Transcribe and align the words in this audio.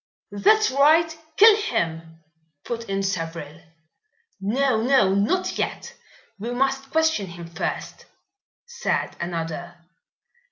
"That's 0.31 0.71
right, 0.71 1.15
kill 1.37 1.55
him!" 1.57 2.23
put 2.65 2.89
in 2.89 3.03
several. 3.03 3.61
"No! 4.39 4.81
no! 4.81 5.13
not 5.13 5.59
yet. 5.59 5.93
We 6.39 6.49
must 6.55 6.89
question 6.89 7.27
him 7.27 7.45
first," 7.45 8.07
said 8.65 9.15
another. 9.19 9.75